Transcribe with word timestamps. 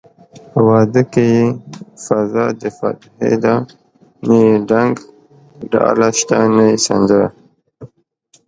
په 0.51 0.59
واده 0.67 1.01
کې 1.13 1.23
يې 1.33 1.43
فضادفاتحې 2.05 3.33
ده 3.43 3.55
نه 4.27 4.35
يې 4.45 4.53
ډنګ 4.69 4.95
دډاله 5.71 6.07
شته 6.19 6.37
نه 6.55 6.63
يې 6.69 6.75
سندره 6.85 7.27